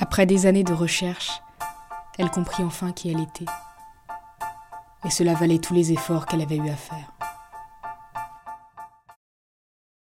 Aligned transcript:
Après 0.00 0.26
des 0.26 0.46
années 0.46 0.64
de 0.64 0.72
recherche, 0.72 1.40
elle 2.18 2.30
comprit 2.30 2.64
enfin 2.64 2.92
qui 2.92 3.10
elle 3.10 3.20
était. 3.20 3.46
Et 5.04 5.10
cela 5.10 5.34
valait 5.34 5.58
tous 5.58 5.74
les 5.74 5.92
efforts 5.92 6.26
qu'elle 6.26 6.42
avait 6.42 6.56
eu 6.56 6.68
à 6.68 6.76
faire. 6.76 7.13